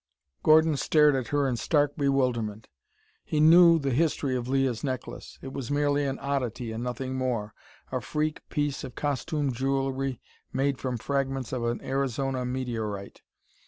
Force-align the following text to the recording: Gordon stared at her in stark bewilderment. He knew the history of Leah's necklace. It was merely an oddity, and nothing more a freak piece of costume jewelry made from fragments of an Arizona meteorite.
Gordon 0.41 0.77
stared 0.77 1.15
at 1.15 1.27
her 1.27 1.47
in 1.47 1.57
stark 1.57 1.95
bewilderment. 1.95 2.69
He 3.23 3.39
knew 3.39 3.77
the 3.77 3.91
history 3.91 4.35
of 4.35 4.47
Leah's 4.47 4.83
necklace. 4.83 5.37
It 5.43 5.53
was 5.53 5.69
merely 5.69 6.05
an 6.05 6.17
oddity, 6.17 6.71
and 6.71 6.83
nothing 6.83 7.13
more 7.13 7.53
a 7.91 8.01
freak 8.01 8.41
piece 8.49 8.83
of 8.83 8.95
costume 8.95 9.51
jewelry 9.51 10.19
made 10.51 10.79
from 10.79 10.97
fragments 10.97 11.53
of 11.53 11.63
an 11.65 11.83
Arizona 11.83 12.45
meteorite. 12.47 13.21